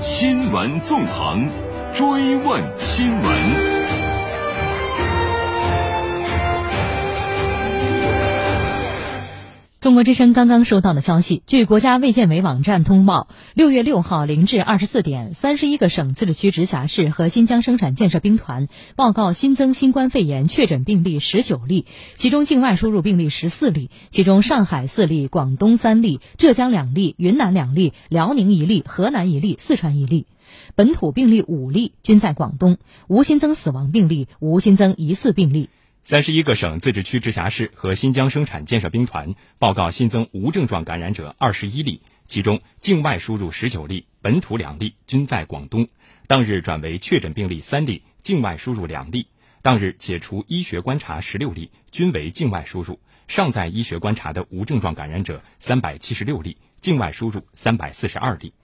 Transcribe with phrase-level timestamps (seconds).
[0.00, 1.50] 新闻纵横，
[1.92, 3.67] 追问新闻。
[9.88, 30.26] 中国之声刚刚收到的消息，据国家卫健委网站通报，六月六号零至二十四点，三十一个省、自治区、直辖市和新疆生产建设兵团报告新增新冠肺炎确诊病例十九例，其中境外输入病例十四例，其中上海四例，广东三例，浙江两例，云南两例，辽宁一例，河南一例，四川一例。
[30.74, 35.70] 本土病例五例，均在广东，无新增死亡病例，无新增疑似病例。
[36.08, 45.86] 三十一个省、自治区、直辖市和新疆生产建设兵团报告新增无症状感染者二十一例，其中境外输入十九例，本土两例，均在广东。
[46.26, 49.26] 当日转为确诊病例三例，境外输入两例。
[49.60, 53.00] 当日解除医学观察十六例，均为境外输入。
[53.26, 58.54] 尚在医学观察的无症状感染者三百七十六例，境外输入三百四十二例。